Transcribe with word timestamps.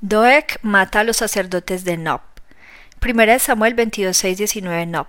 Doeg 0.00 0.58
mata 0.62 1.00
a 1.00 1.04
los 1.04 1.18
sacerdotes 1.18 1.84
de 1.84 1.96
Nob. 1.96 2.20
Primera 3.00 3.32
de 3.34 3.38
Samuel 3.38 3.74
22, 3.74 4.16
6, 4.16 4.38
19 4.38 4.86
Nob. 4.86 5.06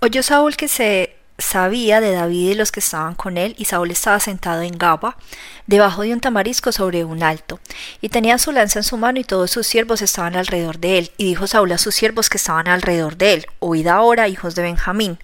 Oyó 0.00 0.22
Saúl 0.22 0.56
que 0.56 0.68
se 0.68 1.17
sabía 1.38 2.00
de 2.00 2.12
David 2.12 2.50
y 2.50 2.54
los 2.54 2.72
que 2.72 2.80
estaban 2.80 3.14
con 3.14 3.38
él, 3.38 3.54
y 3.58 3.64
Saúl 3.64 3.92
estaba 3.92 4.18
sentado 4.18 4.62
en 4.62 4.76
Gaba, 4.76 5.16
debajo 5.68 6.02
de 6.02 6.12
un 6.12 6.20
tamarisco 6.20 6.72
sobre 6.72 7.04
un 7.04 7.22
alto, 7.22 7.60
y 8.00 8.08
tenía 8.08 8.38
su 8.38 8.50
lanza 8.50 8.80
en 8.80 8.82
su 8.82 8.96
mano 8.96 9.20
y 9.20 9.24
todos 9.24 9.50
sus 9.50 9.66
siervos 9.66 10.02
estaban 10.02 10.34
alrededor 10.34 10.78
de 10.78 10.98
él. 10.98 11.12
Y 11.16 11.26
dijo 11.26 11.46
Saúl 11.46 11.70
a 11.72 11.78
sus 11.78 11.94
siervos 11.94 12.28
que 12.28 12.38
estaban 12.38 12.66
alrededor 12.66 13.16
de 13.16 13.34
él, 13.34 13.46
Oíd 13.60 13.86
ahora, 13.86 14.28
hijos 14.28 14.54
de 14.56 14.62
Benjamín, 14.62 15.18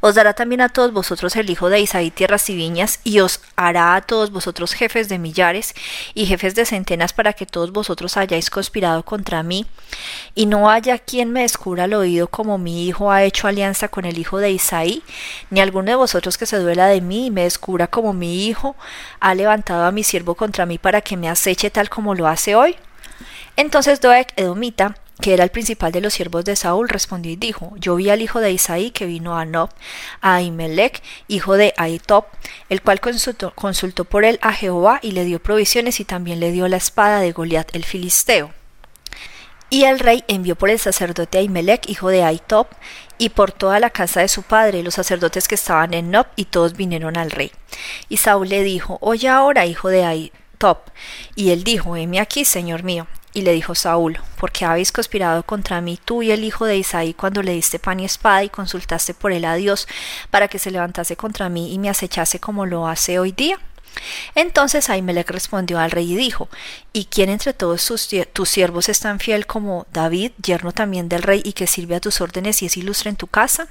os 0.00 0.16
dará 0.16 0.32
también 0.34 0.60
a 0.60 0.70
todos 0.70 0.92
vosotros 0.92 1.36
el 1.36 1.50
hijo 1.50 1.68
de 1.68 1.80
Isaí 1.80 2.10
tierras 2.10 2.50
y 2.50 2.56
viñas, 2.56 2.98
y 3.04 3.20
os 3.20 3.40
hará 3.54 3.94
a 3.94 4.00
todos 4.00 4.32
vosotros 4.32 4.72
jefes 4.72 5.08
de 5.08 5.18
millares 5.18 5.74
y 6.14 6.26
jefes 6.26 6.54
de 6.56 6.64
centenas 6.64 7.12
para 7.12 7.32
que 7.32 7.46
todos 7.46 7.70
vosotros 7.70 8.16
hayáis 8.16 8.50
conspirado 8.50 9.04
contra 9.04 9.42
mí, 9.44 9.66
y 10.34 10.46
no 10.46 10.68
haya 10.68 10.98
quien 10.98 11.30
me 11.30 11.42
descubra 11.42 11.84
al 11.84 11.94
oído 11.94 12.26
como 12.26 12.58
mi 12.58 12.88
hijo 12.88 13.12
ha 13.12 13.22
hecho 13.22 13.46
alianza 13.46 13.88
con 13.88 14.04
el 14.04 14.18
hijo 14.18 14.38
de 14.38 14.50
Isaí, 14.50 15.04
ni 15.50 15.59
alguno 15.60 15.90
de 15.90 15.96
vosotros 15.96 16.38
que 16.38 16.46
se 16.46 16.58
duela 16.58 16.86
de 16.86 17.00
mí 17.00 17.26
y 17.26 17.30
me 17.30 17.42
descubra 17.42 17.86
como 17.86 18.12
mi 18.12 18.46
hijo 18.46 18.76
ha 19.20 19.34
levantado 19.34 19.84
a 19.84 19.92
mi 19.92 20.04
siervo 20.04 20.34
contra 20.34 20.66
mí 20.66 20.78
para 20.78 21.00
que 21.00 21.16
me 21.16 21.28
aceche 21.28 21.70
tal 21.70 21.88
como 21.88 22.14
lo 22.14 22.26
hace 22.26 22.54
hoy? 22.54 22.76
Entonces 23.56 24.00
Doeg 24.00 24.28
Edomita, 24.36 24.96
que 25.20 25.34
era 25.34 25.44
el 25.44 25.50
principal 25.50 25.92
de 25.92 26.00
los 26.00 26.14
siervos 26.14 26.44
de 26.44 26.56
Saúl, 26.56 26.88
respondió 26.88 27.30
y 27.32 27.36
dijo, 27.36 27.74
yo 27.76 27.96
vi 27.96 28.10
al 28.10 28.22
hijo 28.22 28.40
de 28.40 28.52
Isaí 28.52 28.90
que 28.90 29.06
vino 29.06 29.36
a 29.36 29.44
Nob, 29.44 29.70
a 30.20 30.36
Ahimelech, 30.36 31.02
hijo 31.28 31.56
de 31.56 31.74
Ahitop, 31.76 32.26
el 32.68 32.80
cual 32.80 33.00
consultó, 33.00 33.52
consultó 33.54 34.04
por 34.04 34.24
él 34.24 34.38
a 34.40 34.52
Jehová 34.52 34.98
y 35.02 35.12
le 35.12 35.24
dio 35.24 35.42
provisiones 35.42 36.00
y 36.00 36.04
también 36.04 36.40
le 36.40 36.52
dio 36.52 36.68
la 36.68 36.78
espada 36.78 37.20
de 37.20 37.32
Goliat 37.32 37.74
el 37.74 37.84
filisteo. 37.84 38.52
Y 39.68 39.84
el 39.84 40.00
rey 40.00 40.24
envió 40.26 40.56
por 40.56 40.68
el 40.68 40.80
sacerdote 40.80 41.38
Ahimelech, 41.38 41.88
hijo 41.88 42.08
de 42.08 42.24
Aitop, 42.24 42.72
y 43.20 43.28
por 43.28 43.52
toda 43.52 43.78
la 43.80 43.90
casa 43.90 44.20
de 44.20 44.28
su 44.28 44.42
padre, 44.42 44.82
los 44.82 44.94
sacerdotes 44.94 45.46
que 45.46 45.54
estaban 45.54 45.92
en 45.92 46.10
Nob, 46.10 46.26
y 46.36 46.46
todos 46.46 46.72
vinieron 46.72 47.18
al 47.18 47.30
rey. 47.30 47.52
Y 48.08 48.16
Saúl 48.16 48.48
le 48.48 48.62
dijo, 48.62 48.96
Oye 49.02 49.28
ahora, 49.28 49.66
hijo 49.66 49.90
de 49.90 50.06
Aitop. 50.06 50.88
Y 51.36 51.50
él 51.50 51.62
dijo, 51.62 51.96
Heme 51.96 52.18
aquí, 52.18 52.46
señor 52.46 52.82
mío. 52.82 53.06
Y 53.34 53.42
le 53.42 53.52
dijo 53.52 53.74
Saúl, 53.74 54.18
¿por 54.38 54.52
qué 54.52 54.64
habéis 54.64 54.90
conspirado 54.90 55.42
contra 55.42 55.82
mí 55.82 56.00
tú 56.02 56.22
y 56.22 56.32
el 56.32 56.44
hijo 56.44 56.64
de 56.64 56.78
Isaí 56.78 57.12
cuando 57.12 57.42
le 57.42 57.52
diste 57.52 57.78
pan 57.78 58.00
y 58.00 58.06
espada 58.06 58.42
y 58.42 58.48
consultaste 58.48 59.12
por 59.12 59.32
él 59.32 59.44
a 59.44 59.54
Dios 59.54 59.86
para 60.30 60.48
que 60.48 60.58
se 60.58 60.70
levantase 60.70 61.14
contra 61.14 61.50
mí 61.50 61.74
y 61.74 61.78
me 61.78 61.90
acechase 61.90 62.40
como 62.40 62.64
lo 62.64 62.88
hace 62.88 63.18
hoy 63.18 63.32
día? 63.32 63.60
Entonces 64.34 64.90
Ahimelech 64.90 65.30
respondió 65.30 65.78
al 65.78 65.90
rey 65.90 66.12
y 66.12 66.16
dijo, 66.16 66.48
¿Y 66.92 67.06
quién 67.06 67.30
entre 67.30 67.52
todos 67.52 67.86
tus 68.32 68.48
siervos 68.48 68.88
es 68.88 69.00
tan 69.00 69.20
fiel 69.20 69.46
como 69.46 69.86
David, 69.92 70.32
yerno 70.42 70.72
también 70.72 71.08
del 71.08 71.22
rey, 71.22 71.42
y 71.44 71.52
que 71.52 71.66
sirve 71.66 71.96
a 71.96 72.00
tus 72.00 72.20
órdenes 72.20 72.62
y 72.62 72.66
es 72.66 72.76
ilustre 72.76 73.10
en 73.10 73.16
tu 73.16 73.26
casa? 73.26 73.68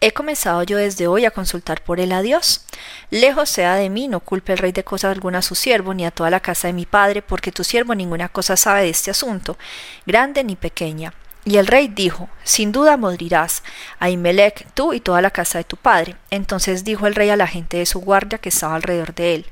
He 0.00 0.12
comenzado 0.12 0.62
yo 0.64 0.76
desde 0.76 1.06
hoy 1.06 1.24
a 1.24 1.30
consultar 1.30 1.82
por 1.82 1.98
él 1.98 2.12
a 2.12 2.20
Dios. 2.20 2.66
Lejos 3.10 3.48
sea 3.48 3.74
de 3.76 3.88
mí, 3.88 4.08
no 4.08 4.20
culpe 4.20 4.52
el 4.52 4.58
rey 4.58 4.72
de 4.72 4.84
cosa 4.84 5.10
alguna 5.10 5.40
su 5.40 5.54
siervo, 5.54 5.94
ni 5.94 6.04
a 6.04 6.10
toda 6.10 6.30
la 6.30 6.40
casa 6.40 6.68
de 6.68 6.74
mi 6.74 6.84
padre, 6.84 7.22
porque 7.22 7.52
tu 7.52 7.64
siervo 7.64 7.94
ninguna 7.94 8.28
cosa 8.28 8.56
sabe 8.56 8.82
de 8.82 8.90
este 8.90 9.10
asunto, 9.10 9.56
grande 10.04 10.44
ni 10.44 10.56
pequeña. 10.56 11.14
Y 11.46 11.58
el 11.58 11.66
rey 11.66 11.88
dijo, 11.88 12.30
Sin 12.42 12.72
duda 12.72 12.96
morirás, 12.96 13.62
Ahimelech, 13.98 14.66
tú 14.72 14.94
y 14.94 15.00
toda 15.00 15.20
la 15.20 15.30
casa 15.30 15.58
de 15.58 15.64
tu 15.64 15.76
padre. 15.76 16.16
Entonces 16.30 16.84
dijo 16.84 17.06
el 17.06 17.14
rey 17.14 17.28
a 17.28 17.36
la 17.36 17.46
gente 17.46 17.76
de 17.76 17.86
su 17.86 18.00
guardia 18.00 18.38
que 18.38 18.48
estaba 18.48 18.74
alrededor 18.74 19.14
de 19.14 19.34
él, 19.34 19.46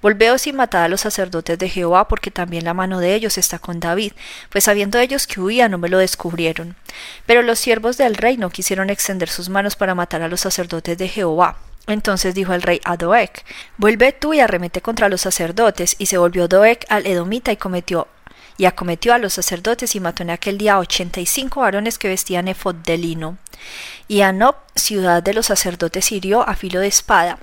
Volveos 0.00 0.46
y 0.46 0.52
matad 0.52 0.84
a 0.84 0.88
los 0.88 1.00
sacerdotes 1.00 1.58
de 1.58 1.68
Jehová, 1.68 2.08
porque 2.08 2.30
también 2.30 2.64
la 2.64 2.74
mano 2.74 3.00
de 3.00 3.14
ellos 3.14 3.38
está 3.38 3.58
con 3.58 3.80
David, 3.80 4.12
pues 4.50 4.64
sabiendo 4.64 4.98
ellos 4.98 5.26
que 5.26 5.40
huía 5.40 5.68
no 5.68 5.78
me 5.78 5.88
lo 5.88 5.96
descubrieron. 5.98 6.76
Pero 7.24 7.40
los 7.40 7.58
siervos 7.58 7.96
del 7.96 8.14
rey 8.14 8.36
no 8.36 8.50
quisieron 8.50 8.90
extender 8.90 9.30
sus 9.30 9.48
manos 9.48 9.76
para 9.76 9.94
matar 9.94 10.20
a 10.20 10.28
los 10.28 10.42
sacerdotes 10.42 10.98
de 10.98 11.08
Jehová. 11.08 11.56
Entonces 11.86 12.34
dijo 12.34 12.54
el 12.54 12.62
rey 12.62 12.80
a 12.84 12.96
Doeg, 12.96 13.30
Vuelve 13.76 14.12
tú 14.12 14.32
y 14.32 14.40
arremete 14.40 14.80
contra 14.80 15.08
los 15.08 15.20
sacerdotes. 15.20 15.96
Y 15.98 16.06
se 16.06 16.18
volvió 16.18 16.48
Doeg 16.48 16.80
al 16.88 17.06
Edomita 17.06 17.52
y 17.52 17.56
cometió 17.56 18.08
y 18.56 18.66
acometió 18.66 19.12
a 19.14 19.18
los 19.18 19.34
sacerdotes 19.34 19.94
y 19.94 20.00
mató 20.00 20.22
en 20.22 20.30
aquel 20.30 20.58
día 20.58 20.78
ochenta 20.78 21.20
y 21.20 21.26
cinco 21.26 21.60
varones 21.60 21.98
que 21.98 22.08
vestían 22.08 22.48
efod 22.48 22.74
de 22.76 22.98
lino. 22.98 23.38
Y 24.06 24.20
a 24.20 24.32
Nob, 24.32 24.56
ciudad 24.76 25.22
de 25.22 25.34
los 25.34 25.46
sacerdotes, 25.46 26.12
hirió 26.12 26.46
a 26.46 26.54
filo 26.54 26.80
de 26.80 26.88
espada. 26.88 27.38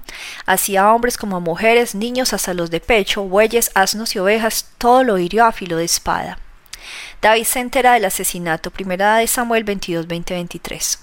Hacía 0.45 0.83
a 0.83 0.94
hombres 0.94 1.17
como 1.17 1.38
a 1.38 1.39
mujeres, 1.39 1.95
niños 1.95 2.33
hasta 2.33 2.53
los 2.53 2.69
de 2.69 2.79
pecho, 2.79 3.23
bueyes, 3.23 3.72
asnos 3.73 4.16
y 4.16 4.19
ovejas, 4.19 4.69
todo 4.77 5.03
lo 5.03 5.17
hirió 5.17 5.45
a 5.45 5.51
filo 5.51 5.77
de 5.77 5.85
espada. 5.85 6.38
David 7.22 7.45
se 7.45 7.59
entera 7.59 7.93
del 7.93 8.05
asesinato, 8.05 8.72
primera 8.72 9.17
de 9.17 9.28
Samuel 9.28 9.63
22, 9.63 10.07
20, 10.07 10.33
23. 10.33 10.99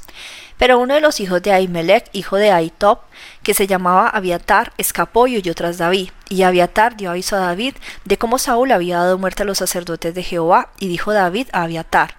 Pero 0.58 0.78
uno 0.78 0.94
de 0.94 1.00
los 1.00 1.20
hijos 1.20 1.42
de 1.42 1.52
Ahimelech, 1.52 2.08
hijo 2.12 2.36
de 2.36 2.50
Ahitop, 2.50 3.02
que 3.42 3.54
se 3.54 3.66
llamaba 3.66 4.08
Abiatar, 4.08 4.72
escapó 4.76 5.26
y 5.26 5.36
huyó 5.36 5.54
tras 5.54 5.78
David. 5.78 6.10
Y 6.28 6.42
Abiatar 6.42 6.96
dio 6.96 7.10
aviso 7.10 7.36
a 7.36 7.40
David 7.40 7.74
de 8.04 8.18
cómo 8.18 8.38
Saúl 8.38 8.72
había 8.72 8.98
dado 8.98 9.18
muerte 9.18 9.44
a 9.44 9.46
los 9.46 9.58
sacerdotes 9.58 10.14
de 10.14 10.22
Jehová, 10.22 10.70
y 10.78 10.88
dijo 10.88 11.12
David 11.12 11.48
a 11.52 11.62
Abiatar, 11.62 12.16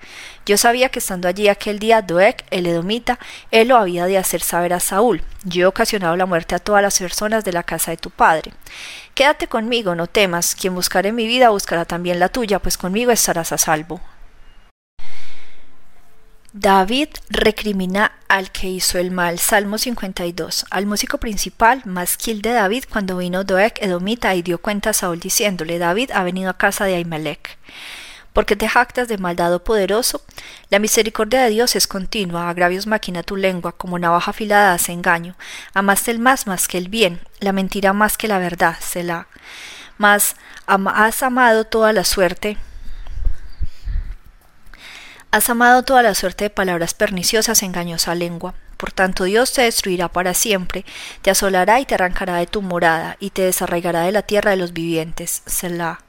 yo 0.50 0.58
sabía 0.58 0.90
que 0.90 0.98
estando 0.98 1.28
allí 1.28 1.48
aquel 1.48 1.78
día 1.78 2.02
Doeg, 2.02 2.38
el 2.50 2.66
edomita, 2.66 3.20
él 3.52 3.68
lo 3.68 3.78
había 3.78 4.08
de 4.08 4.18
hacer 4.18 4.42
saber 4.42 4.74
a 4.74 4.80
Saúl. 4.80 5.22
Yo 5.44 5.62
he 5.62 5.66
ocasionado 5.68 6.16
la 6.16 6.26
muerte 6.26 6.56
a 6.56 6.60
todas 6.60 6.82
las 6.82 6.98
personas 6.98 7.46
de 7.46 7.54
la 7.54 7.62
casa 7.62 7.92
de 7.92 7.98
tu 7.98 8.10
padre. 8.10 8.52
Quédate 9.14 9.46
conmigo, 9.46 9.94
no 9.94 10.08
temas, 10.08 10.56
quien 10.56 10.74
buscare 10.74 11.12
mi 11.12 11.28
vida 11.28 11.50
buscará 11.50 11.86
también 11.86 12.20
la 12.20 12.30
tuya, 12.30 12.58
pues 12.58 12.80
conmigo 12.80 13.12
estarás 13.12 13.52
a 13.52 13.60
salvo. 13.60 14.02
David 16.54 17.10
recrimina 17.30 18.12
al 18.28 18.52
que 18.52 18.68
hizo 18.68 18.98
el 18.98 19.12
mal. 19.12 19.38
Salmo 19.38 19.78
52. 19.78 20.66
Al 20.72 20.88
músico 20.88 21.20
principal, 21.20 21.84
Masquil 21.86 22.42
de 22.42 22.54
David, 22.54 22.86
cuando 22.90 23.18
vino 23.18 23.44
Doeg 23.44 23.74
Edomita 23.82 24.34
y 24.34 24.42
dio 24.42 24.58
cuenta 24.60 24.90
a 24.90 24.94
Saúl 24.94 25.20
diciéndole, 25.20 25.78
David 25.78 26.10
ha 26.12 26.24
venido 26.24 26.50
a 26.50 26.58
casa 26.58 26.86
de 26.86 26.96
Ahimelech. 26.96 27.60
Porque 28.34 28.56
te 28.56 28.68
jactas 28.68 29.08
de 29.08 29.20
maldado 29.20 29.64
poderoso, 29.64 30.24
la 30.72 30.80
misericordia 30.80 31.44
de 31.44 31.52
Dios 31.52 31.76
es 31.76 31.86
continua, 31.86 32.50
agravios 32.50 32.88
maquina 32.88 33.22
tu 33.22 33.36
lengua, 33.36 33.74
como 33.74 34.00
navaja 34.00 34.32
afilada 34.32 34.74
hace 34.74 34.92
engaño. 34.92 35.36
Amaste 35.76 36.10
el 36.10 36.18
más 36.18 36.48
más 36.48 36.68
que 36.68 36.80
el 36.80 36.90
bien, 36.90 37.20
la 37.40 37.52
mentira 37.52 37.94
más 37.94 38.18
que 38.18 38.28
la 38.28 38.40
verdad, 38.40 38.76
Selah. 38.80 39.28
Mas 40.00 40.36
has 40.66 41.22
amado 41.22 41.66
toda 41.66 41.94
la 41.94 42.04
suerte, 42.04 42.58
Has 45.32 45.48
amado 45.52 45.84
toda 45.84 46.02
la 46.02 46.16
suerte 46.16 46.46
de 46.46 46.50
palabras 46.50 46.96
perniciosas, 46.96 47.62
engañosa 47.62 48.16
lengua. 48.16 48.56
Por 48.78 48.92
tanto 48.92 49.26
Dios 49.26 49.54
te 49.54 49.62
destruirá 49.62 50.08
para 50.08 50.34
siempre, 50.34 50.86
te 51.22 51.30
asolará 51.30 51.80
y 51.80 51.86
te 51.86 51.94
arrancará 51.94 52.38
de 52.38 52.48
tu 52.48 52.64
morada, 52.64 53.16
y 53.20 53.30
te 53.30 53.44
desarraigará 53.44 54.02
de 54.02 54.12
la 54.12 54.24
tierra 54.24 54.50
de 54.50 54.58
los 54.58 54.74
vivientes. 54.74 55.44
Selah. 55.46 56.00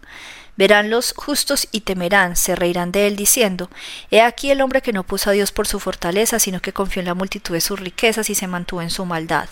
Verán 0.57 0.89
los 0.89 1.13
justos 1.13 1.69
y 1.71 1.83
temerán, 1.83 2.35
se 2.35 2.57
reirán 2.57 2.93
de 2.93 3.07
él 3.09 3.17
diciendo, 3.17 3.69
He 4.11 4.23
aquí 4.23 4.51
el 4.51 4.63
hombre 4.63 4.81
que 4.81 4.95
no 4.95 5.05
puso 5.05 5.29
a 5.29 5.35
Dios 5.35 5.53
por 5.53 5.67
su 5.67 5.81
fortaleza, 5.81 6.39
sino 6.39 6.61
que 6.61 6.73
confió 6.73 7.01
en 7.01 7.07
la 7.07 7.15
multitud 7.15 7.53
de 7.53 7.61
sus 7.61 7.79
riquezas 7.79 8.31
y 8.31 8.35
se 8.35 8.47
mantuvo 8.47 8.81
en 8.81 8.89
su 8.89 9.05
maldad. 9.05 9.51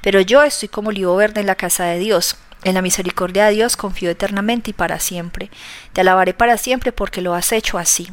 Pero 0.00 0.20
yo 0.20 0.44
estoy 0.44 0.68
como 0.68 0.90
olivo 0.90 1.16
verde 1.16 1.40
en 1.40 1.48
la 1.48 1.56
casa 1.56 1.86
de 1.86 1.98
Dios. 1.98 2.36
En 2.62 2.74
la 2.74 2.82
misericordia 2.82 3.46
de 3.46 3.54
Dios 3.54 3.76
confío 3.76 4.10
eternamente 4.10 4.70
y 4.70 4.74
para 4.74 5.00
siempre. 5.00 5.50
Te 5.92 6.02
alabaré 6.02 6.34
para 6.34 6.56
siempre 6.56 6.92
porque 6.92 7.20
lo 7.20 7.34
has 7.34 7.50
hecho 7.50 7.78
así 7.78 8.12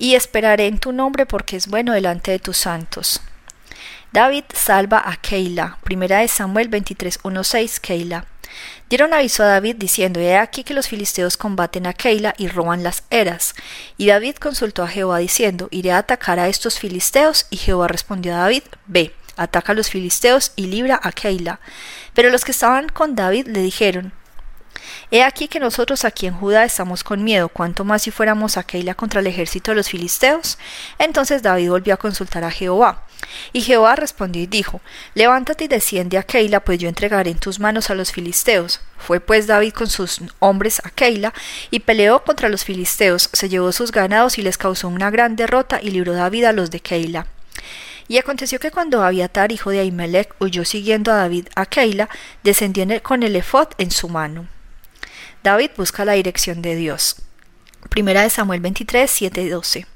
y 0.00 0.16
esperaré 0.16 0.66
en 0.66 0.78
tu 0.78 0.92
nombre 0.92 1.26
porque 1.26 1.56
es 1.56 1.68
bueno 1.68 1.92
delante 1.92 2.32
de 2.32 2.40
tus 2.40 2.56
santos. 2.56 3.20
David 4.12 4.44
salva 4.52 5.00
a 5.06 5.16
Keila. 5.16 5.78
Primera 5.84 6.18
de 6.18 6.26
Samuel 6.26 6.68
23.1.6 6.68 7.78
Keila. 7.78 8.24
Dieron 8.88 9.14
aviso 9.14 9.44
a 9.44 9.46
David 9.46 9.76
diciendo, 9.76 10.18
He 10.18 10.36
aquí 10.36 10.64
que 10.64 10.74
los 10.74 10.88
filisteos 10.88 11.36
combaten 11.36 11.86
a 11.86 11.92
Keila 11.92 12.34
y 12.36 12.48
roban 12.48 12.82
las 12.82 13.04
eras. 13.10 13.54
Y 13.98 14.06
David 14.06 14.36
consultó 14.36 14.82
a 14.82 14.88
Jehová 14.88 15.18
diciendo, 15.18 15.68
Iré 15.70 15.92
a 15.92 15.98
atacar 15.98 16.40
a 16.40 16.48
estos 16.48 16.80
filisteos. 16.80 17.46
Y 17.50 17.58
Jehová 17.58 17.86
respondió 17.86 18.34
a 18.34 18.38
David, 18.38 18.62
Ve, 18.86 19.14
ataca 19.36 19.72
a 19.72 19.74
los 19.76 19.90
filisteos 19.90 20.52
y 20.56 20.66
libra 20.66 20.98
a 21.00 21.12
Keila. 21.12 21.60
Pero 22.14 22.30
los 22.30 22.44
que 22.44 22.52
estaban 22.52 22.88
con 22.88 23.14
David 23.14 23.46
le 23.46 23.60
dijeron, 23.60 24.12
He 25.10 25.22
aquí 25.22 25.48
que 25.48 25.60
nosotros 25.60 26.04
aquí 26.04 26.26
en 26.26 26.34
Judá 26.34 26.64
estamos 26.64 27.04
con 27.04 27.24
miedo, 27.24 27.48
cuanto 27.48 27.84
más 27.84 28.02
si 28.02 28.10
fuéramos 28.10 28.56
a 28.56 28.62
Keila 28.62 28.94
contra 28.94 29.20
el 29.20 29.26
ejército 29.26 29.70
de 29.72 29.76
los 29.76 29.88
filisteos. 29.88 30.58
Entonces 30.98 31.42
David 31.42 31.70
volvió 31.70 31.94
a 31.94 31.98
consultar 31.98 32.44
a 32.44 32.50
Jehová. 32.50 33.04
Y 33.52 33.62
Jehová 33.62 33.96
respondió 33.96 34.42
y 34.42 34.46
dijo, 34.46 34.80
Levántate 35.14 35.64
y 35.64 35.68
desciende 35.68 36.18
a 36.18 36.22
Keila, 36.22 36.60
pues 36.60 36.78
yo 36.78 36.88
entregaré 36.88 37.30
en 37.30 37.38
tus 37.38 37.60
manos 37.60 37.90
a 37.90 37.94
los 37.94 38.12
filisteos. 38.12 38.80
Fue 38.98 39.20
pues 39.20 39.46
David 39.46 39.72
con 39.72 39.88
sus 39.88 40.20
hombres 40.38 40.80
a 40.84 40.90
Keila, 40.90 41.32
y 41.70 41.80
peleó 41.80 42.22
contra 42.24 42.48
los 42.48 42.64
filisteos, 42.64 43.30
se 43.32 43.48
llevó 43.48 43.72
sus 43.72 43.92
ganados 43.92 44.38
y 44.38 44.42
les 44.42 44.58
causó 44.58 44.88
una 44.88 45.10
gran 45.10 45.36
derrota, 45.36 45.80
y 45.82 45.90
libró 45.90 46.12
David 46.12 46.44
a 46.44 46.52
los 46.52 46.70
de 46.70 46.80
Keila. 46.80 47.26
Y 48.08 48.18
aconteció 48.18 48.58
que 48.58 48.72
cuando 48.72 49.04
Abiatar, 49.04 49.52
hijo 49.52 49.70
de 49.70 49.80
Ahimelech, 49.80 50.34
huyó 50.40 50.64
siguiendo 50.64 51.12
a 51.12 51.16
David 51.16 51.46
a 51.54 51.66
Keila, 51.66 52.08
descendió 52.42 52.84
con 53.02 53.22
el 53.22 53.36
efod 53.36 53.68
en 53.78 53.90
su 53.90 54.08
mano. 54.08 54.48
David 55.42 55.70
busca 55.76 56.04
la 56.04 56.12
dirección 56.12 56.60
de 56.60 56.76
Dios. 56.76 57.16
Primera 57.88 58.22
de 58.22 58.30
Samuel 58.30 58.60
23, 58.60 59.10
7 59.10 59.42
y 59.42 59.48
12. 59.48 59.86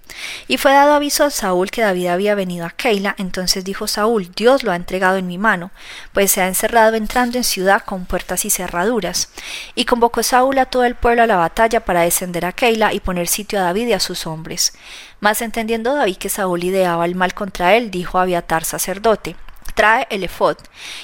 Y 0.48 0.56
fue 0.56 0.72
dado 0.72 0.94
aviso 0.94 1.24
a 1.24 1.30
Saúl 1.30 1.70
que 1.70 1.82
David 1.82 2.06
había 2.06 2.34
venido 2.34 2.64
a 2.64 2.70
Keila, 2.70 3.14
entonces 3.18 3.62
dijo 3.62 3.86
Saúl, 3.86 4.30
Dios 4.34 4.62
lo 4.62 4.72
ha 4.72 4.76
entregado 4.76 5.16
en 5.18 5.26
mi 5.26 5.36
mano, 5.36 5.70
pues 6.12 6.30
se 6.30 6.40
ha 6.40 6.46
encerrado 6.46 6.94
entrando 6.94 7.36
en 7.36 7.44
ciudad 7.44 7.82
con 7.84 8.06
puertas 8.06 8.46
y 8.46 8.50
cerraduras. 8.50 9.28
Y 9.74 9.84
convocó 9.84 10.22
Saúl 10.22 10.58
a 10.58 10.66
todo 10.66 10.84
el 10.84 10.94
pueblo 10.94 11.24
a 11.24 11.26
la 11.26 11.36
batalla 11.36 11.80
para 11.84 12.02
descender 12.02 12.46
a 12.46 12.52
Keila 12.52 12.94
y 12.94 13.00
poner 13.00 13.28
sitio 13.28 13.58
a 13.58 13.64
David 13.64 13.88
y 13.88 13.92
a 13.92 14.00
sus 14.00 14.26
hombres. 14.26 14.72
Mas 15.20 15.42
entendiendo 15.42 15.94
David 15.94 16.16
que 16.16 16.30
Saúl 16.30 16.64
ideaba 16.64 17.04
el 17.04 17.16
mal 17.16 17.34
contra 17.34 17.76
él, 17.76 17.90
dijo 17.90 18.18
a 18.18 18.22
Abiatar 18.22 18.64
sacerdote, 18.64 19.36
trae 19.74 20.06
el 20.10 20.24
efod. 20.24 20.56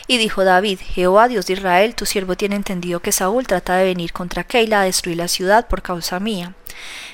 Y 0.06 0.18
dijo 0.18 0.44
David, 0.44 0.80
Jehová 0.80 1.28
Dios 1.28 1.46
de 1.46 1.54
Israel, 1.54 1.94
tu 1.94 2.06
siervo 2.06 2.36
tiene 2.36 2.56
entendido 2.56 3.00
que 3.00 3.12
Saúl 3.12 3.46
trata 3.46 3.76
de 3.76 3.84
venir 3.84 4.12
contra 4.12 4.44
Keila 4.44 4.80
a 4.80 4.84
destruir 4.84 5.16
la 5.16 5.28
ciudad 5.28 5.68
por 5.68 5.82
causa 5.82 6.20
mía. 6.20 6.54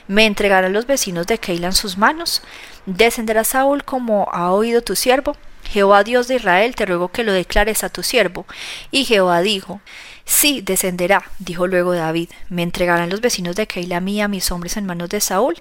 ¿Me 0.09 0.27
entregarán 0.27 0.73
los 0.73 0.87
vecinos 0.87 1.27
de 1.27 1.39
Keila 1.39 1.69
en 1.69 1.73
sus 1.73 1.99
manos? 1.99 2.43
¿Descenderá 2.87 3.45
Saúl 3.45 3.85
como 3.85 4.29
ha 4.33 4.53
oído 4.53 4.83
tu 4.83 4.97
siervo? 4.97 5.37
Jehová 5.65 6.05
Dios 6.05 6.29
de 6.29 6.37
Israel, 6.37 6.77
te 6.77 6.87
ruego 6.87 7.09
que 7.09 7.25
lo 7.25 7.33
declares 7.33 7.83
a 7.83 7.89
tu 7.89 8.03
siervo. 8.03 8.47
Y 8.91 9.05
Jehová 9.05 9.41
dijo, 9.41 9.81
Sí, 10.25 10.61
descenderá, 10.61 11.31
dijo 11.39 11.69
luego 11.69 11.95
David, 11.95 12.31
¿me 12.49 12.65
entregarán 12.65 13.11
los 13.11 13.21
vecinos 13.21 13.55
de 13.55 13.69
Keila 13.69 14.01
mía 14.01 14.27
mis 14.27 14.51
hombres 14.51 14.77
en 14.77 14.85
manos 14.85 15.09
de 15.09 15.21
Saúl? 15.21 15.55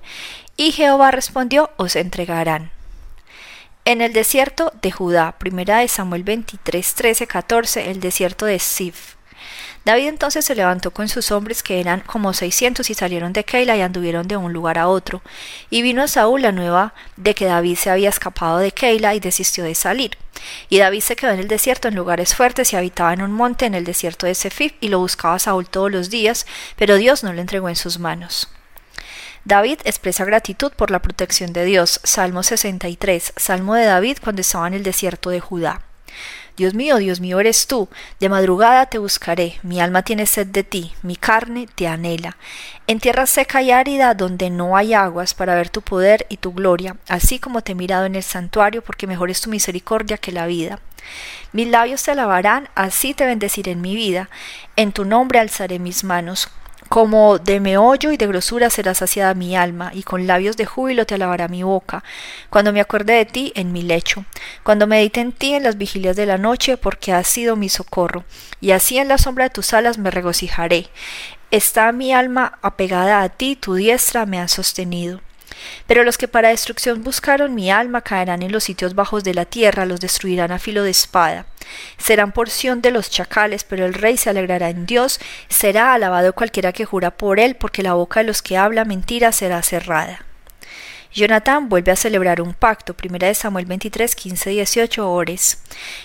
Y 0.58 0.72
Jehová 0.72 1.12
respondió, 1.12 1.70
os 1.78 1.96
entregarán. 1.96 2.72
En 3.88 4.02
el 4.02 4.14
desierto 4.14 4.74
de 4.82 4.90
Judá, 4.90 5.34
primera 5.38 5.78
de 5.78 5.88
Samuel 5.88 6.24
23, 6.24 6.96
13, 6.96 7.28
14, 7.28 7.92
el 7.92 8.00
desierto 8.00 8.48
de 8.48 8.58
Sif. 8.58 9.14
David 9.86 10.08
entonces 10.08 10.44
se 10.44 10.56
levantó 10.56 10.90
con 10.90 11.08
sus 11.08 11.30
hombres, 11.30 11.62
que 11.62 11.80
eran 11.80 12.00
como 12.00 12.34
seiscientos, 12.34 12.90
y 12.90 12.96
salieron 12.96 13.32
de 13.32 13.44
Keila 13.44 13.78
y 13.78 13.82
anduvieron 13.82 14.28
de 14.28 14.38
un 14.38 14.54
lugar 14.54 14.80
a 14.80 14.88
otro. 14.88 15.22
Y 15.70 15.84
vino 15.84 16.02
a 16.02 16.08
Saúl 16.08 16.42
la 16.42 16.52
nueva 16.52 16.96
de 17.16 17.36
que 17.36 17.46
David 17.46 17.78
se 17.78 17.92
había 17.92 18.10
escapado 18.10 18.58
de 18.58 18.72
Keila 18.72 19.14
y 19.14 19.20
desistió 19.20 19.64
de 19.64 19.76
salir. 19.76 20.18
Y 20.68 20.80
David 20.80 21.02
se 21.02 21.16
quedó 21.16 21.30
en 21.34 21.40
el 21.40 21.48
desierto 21.48 21.88
en 21.88 21.94
lugares 21.94 22.34
fuertes 22.34 22.74
y 22.74 22.78
habitaba 22.78 23.14
en 23.14 23.22
un 23.22 23.34
monte 23.34 23.68
en 23.68 23.76
el 23.76 23.84
desierto 23.84 24.26
de 24.26 24.34
Sefif, 24.34 24.74
y 24.82 24.88
lo 24.88 24.98
buscaba 24.98 25.38
Saúl 25.38 25.70
todos 25.70 25.92
los 25.92 26.10
días, 26.10 26.48
pero 26.76 26.96
Dios 26.96 27.24
no 27.24 27.34
lo 27.34 27.40
entregó 27.40 27.70
en 27.70 27.76
sus 27.76 28.00
manos. 28.00 28.50
David 29.46 29.82
expresa 29.86 30.26
gratitud 30.26 30.72
por 30.72 30.90
la 30.90 31.04
protección 31.04 31.54
de 31.54 31.66
Dios. 31.66 32.00
Salmo 32.04 32.42
63, 32.42 33.34
Salmo 33.36 33.76
de 33.76 33.86
David 33.86 34.18
cuando 34.20 34.42
estaba 34.42 34.68
en 34.68 34.74
el 34.74 34.82
desierto 34.82 35.30
de 35.30 35.40
Judá. 35.40 35.82
Dios 36.58 36.74
mío, 36.74 36.98
Dios 36.98 37.20
mío 37.20 37.40
eres 37.40 37.68
tú, 37.68 37.88
de 38.20 38.28
madrugada 38.28 38.88
te 38.88 38.98
buscaré, 38.98 39.60
mi 39.62 39.80
alma 39.80 40.02
tiene 40.02 40.26
sed 40.26 40.48
de 40.48 40.64
ti, 40.64 40.94
mi 41.04 41.16
carne 41.16 41.68
te 41.76 41.88
anhela. 41.88 42.38
En 42.88 43.00
tierra 43.00 43.28
seca 43.28 43.62
y 43.62 43.70
árida, 43.70 44.16
donde 44.16 44.50
no 44.50 44.76
hay 44.76 44.96
aguas, 44.96 45.36
para 45.36 45.54
ver 45.54 45.70
tu 45.70 45.84
poder 45.84 46.26
y 46.30 46.38
tu 46.38 46.52
gloria, 46.52 46.96
así 47.08 47.38
como 47.38 47.62
te 47.62 47.74
he 47.74 47.76
mirado 47.76 48.06
en 48.06 48.16
el 48.16 48.24
santuario, 48.24 48.82
porque 48.82 49.06
mejor 49.06 49.30
es 49.30 49.42
tu 49.42 49.52
misericordia 49.52 50.18
que 50.18 50.32
la 50.32 50.48
vida. 50.48 50.80
Mis 51.52 51.68
labios 51.68 52.02
te 52.02 52.12
alabarán, 52.12 52.68
así 52.74 53.14
te 53.14 53.28
bendeciré 53.28 53.74
en 53.74 53.82
mi 53.82 53.94
vida, 53.94 54.28
en 54.76 54.92
tu 54.92 55.06
nombre 55.06 55.38
alzaré 55.38 55.78
mis 55.78 56.04
manos. 56.04 56.50
Como 56.90 57.40
de 57.40 57.60
meollo 57.60 58.12
y 58.12 58.18
de 58.18 58.28
grosura 58.28 58.70
será 58.70 58.94
saciada 58.94 59.34
mi 59.34 59.56
alma, 59.58 59.92
y 59.94 60.04
con 60.04 60.28
labios 60.28 60.56
de 60.56 60.66
júbilo 60.66 61.06
te 61.06 61.16
alabará 61.16 61.48
mi 61.48 61.64
boca, 61.64 62.04
cuando 62.50 62.72
me 62.72 62.80
acuerde 62.80 63.14
de 63.14 63.26
ti 63.26 63.52
en 63.56 63.74
mi 63.74 63.82
lecho, 63.82 64.24
cuando 64.64 64.88
medite 64.88 65.20
en 65.20 65.32
ti 65.32 65.56
en 65.56 65.64
las 65.64 65.78
vigilias 65.78 66.16
de 66.16 66.26
la 66.26 66.38
noche, 66.38 66.78
porque 66.78 67.12
has 67.12 67.28
sido 67.28 67.56
mi 67.56 67.70
socorro, 67.70 68.24
y 68.62 68.72
así 68.72 68.98
en 68.98 69.08
la 69.08 69.18
sombra 69.18 69.46
de 69.46 69.50
tus 69.50 69.74
alas 69.74 69.98
me 69.98 70.12
regocijaré. 70.12 70.88
Está 71.52 71.92
mi 71.92 72.14
alma 72.14 72.60
apegada 72.62 73.22
a 73.22 73.30
ti, 73.30 73.56
tu 73.56 73.74
diestra 73.74 74.26
me 74.26 74.40
ha 74.40 74.48
sostenido. 74.48 75.22
Pero 75.88 76.04
los 76.04 76.18
que 76.18 76.28
para 76.28 76.50
destrucción 76.50 77.04
buscaron 77.04 77.56
mi 77.56 77.72
alma 77.72 78.02
caerán 78.02 78.44
en 78.44 78.52
los 78.52 78.64
sitios 78.64 78.94
bajos 78.94 79.24
de 79.24 79.34
la 79.34 79.46
tierra, 79.46 79.86
los 79.86 80.00
destruirán 80.00 80.52
a 80.52 80.60
filo 80.60 80.84
de 80.84 80.92
espada. 80.92 81.46
Serán 81.98 82.32
porción 82.32 82.82
de 82.82 82.92
los 82.92 83.10
chacales, 83.10 83.64
pero 83.64 83.86
el 83.86 83.94
rey 83.94 84.18
se 84.18 84.30
alegrará 84.30 84.70
en 84.70 84.86
Dios, 84.86 85.20
será 85.50 85.94
alabado 85.94 86.34
cualquiera 86.34 86.74
que 86.74 86.86
jura 86.86 87.12
por 87.12 87.40
él, 87.40 87.56
porque 87.56 87.84
la 87.84 87.94
boca 87.94 88.20
de 88.20 88.28
los 88.28 88.42
que 88.42 88.58
habla 88.58 88.86
mentira 88.86 89.32
será 89.32 89.62
cerrada. 89.62 90.26
Jonatán 91.16 91.70
vuelve 91.70 91.94
a 91.94 91.96
celebrar 91.96 92.42
un 92.42 92.54
pacto, 92.54 92.94
primera 92.94 93.30
de 93.30 93.36
Samuel 93.36 93.66
23, 93.66 94.14
15, 94.16 94.50
18 94.50 95.10
horas. 95.10 95.60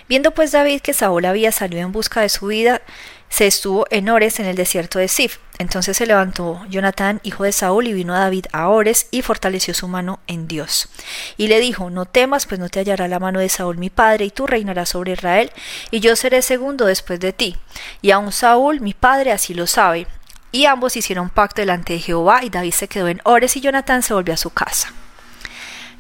Viendo 0.09 0.31
pues 0.31 0.53
David 0.53 0.83
que 0.83 0.93
Saúl 0.93 1.25
había 1.25 1.51
salido 1.51 1.83
en 1.83 1.91
busca 1.91 2.21
de 2.21 2.29
su 2.29 2.47
vida, 2.47 2.81
se 3.29 3.49
estuvo 3.49 3.87
en 3.91 4.09
Ores 4.09 4.39
en 4.39 4.47
el 4.47 4.55
desierto 4.55 5.01
de 5.01 5.09
Sif. 5.09 5.39
Entonces 5.59 5.97
se 5.97 6.07
levantó 6.07 6.65
Jonatán, 6.69 7.21
hijo 7.25 7.43
de 7.43 7.51
Saúl, 7.51 7.89
y 7.89 7.93
vino 7.93 8.15
a 8.15 8.21
David 8.21 8.47
a 8.53 8.69
Ores 8.69 9.09
y 9.11 9.23
fortaleció 9.23 9.75
su 9.75 9.89
mano 9.89 10.21
en 10.29 10.47
Dios. 10.47 10.89
Y 11.37 11.49
le 11.49 11.59
dijo, 11.59 11.91
no 11.91 12.05
temas, 12.05 12.47
pues 12.47 12.61
no 12.61 12.69
te 12.69 12.79
hallará 12.79 13.09
la 13.09 13.19
mano 13.19 13.41
de 13.41 13.49
Saúl 13.49 13.79
mi 13.79 13.91
padre, 13.91 14.27
y 14.27 14.31
tú 14.31 14.47
reinarás 14.47 14.91
sobre 14.91 15.15
Israel, 15.15 15.51
y 15.91 15.99
yo 15.99 16.15
seré 16.15 16.41
segundo 16.41 16.87
después 16.87 17.19
de 17.19 17.33
ti. 17.33 17.57
Y 18.01 18.13
aun 18.13 18.31
Saúl 18.31 18.81
mi 18.81 18.95
padre 18.95 19.33
así 19.33 19.55
lo 19.55 19.67
sabe. 19.67 20.07
Y 20.53 20.67
ambos 20.67 20.97
hicieron 20.97 21.31
pacto 21.31 21.63
delante 21.63 21.95
de 21.95 21.99
Jehová, 21.99 22.45
y 22.45 22.51
David 22.51 22.75
se 22.75 22.87
quedó 22.87 23.09
en 23.09 23.21
Ores, 23.25 23.57
y 23.57 23.61
Jonatán 23.61 24.05
se 24.05 24.15
volvió 24.15 24.35
a 24.35 24.37
su 24.37 24.51
casa. 24.51 24.93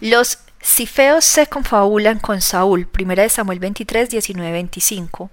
Los 0.01 0.39
cifeos 0.63 1.25
se 1.25 1.47
confabulan 1.47 2.19
con 2.19 2.41
Saúl, 2.41 2.89
1 2.99 3.29
Samuel 3.29 3.59
23, 3.59 4.09
19, 4.09 4.53
25. 4.53 5.31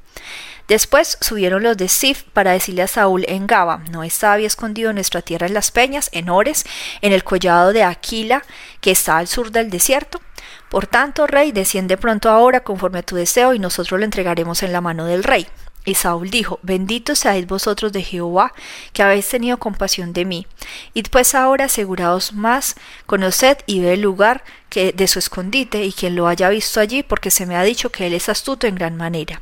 Después 0.67 1.17
subieron 1.21 1.63
los 1.63 1.77
de 1.77 1.87
Sif 1.87 2.23
para 2.33 2.51
decirle 2.51 2.81
a 2.81 2.87
Saúl 2.87 3.23
en 3.29 3.47
Gaba, 3.47 3.83
no 3.89 4.03
está 4.03 4.33
había 4.33 4.47
escondido 4.47 4.91
nuestra 4.91 5.21
tierra 5.21 5.47
en 5.47 5.53
las 5.53 5.71
peñas, 5.71 6.09
en 6.11 6.29
Ores, 6.29 6.65
en 7.01 7.13
el 7.13 7.23
collado 7.23 7.71
de 7.71 7.83
Aquila, 7.83 8.43
que 8.81 8.91
está 8.91 9.17
al 9.17 9.27
sur 9.27 9.51
del 9.51 9.69
desierto. 9.69 10.19
Por 10.69 10.85
tanto, 10.85 11.27
rey, 11.27 11.53
desciende 11.53 11.95
pronto 11.95 12.29
ahora 12.29 12.59
conforme 12.59 12.99
a 12.99 13.03
tu 13.03 13.15
deseo, 13.15 13.53
y 13.53 13.59
nosotros 13.59 13.97
lo 13.97 14.03
entregaremos 14.03 14.61
en 14.63 14.73
la 14.73 14.81
mano 14.81 15.05
del 15.05 15.23
rey. 15.23 15.47
Y 15.87 15.95
Saúl 15.95 16.29
dijo, 16.29 16.59
Bendito 16.63 17.15
seáis 17.15 17.47
vosotros 17.47 17.93
de 17.93 18.03
Jehová, 18.03 18.51
que 18.91 19.03
habéis 19.03 19.29
tenido 19.29 19.57
compasión 19.57 20.11
de 20.11 20.25
mí. 20.25 20.45
Id 20.93 21.05
pues 21.09 21.33
ahora 21.33 21.65
aseguraos 21.65 22.33
más, 22.33 22.75
conoced 23.05 23.59
y 23.67 23.79
ve 23.79 23.93
el 23.93 24.01
lugar 24.01 24.43
que 24.67 24.91
de 24.91 25.07
su 25.07 25.17
escondite, 25.17 25.85
y 25.85 25.93
quien 25.93 26.17
lo 26.17 26.27
haya 26.27 26.49
visto 26.49 26.81
allí, 26.81 27.03
porque 27.03 27.31
se 27.31 27.45
me 27.45 27.55
ha 27.55 27.63
dicho 27.63 27.89
que 27.89 28.05
él 28.05 28.13
es 28.13 28.27
astuto 28.27 28.67
en 28.67 28.75
gran 28.75 28.97
manera. 28.97 29.41